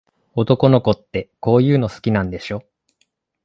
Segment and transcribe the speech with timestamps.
[0.33, 2.63] 男の子って、こういうの好きなんでしょ。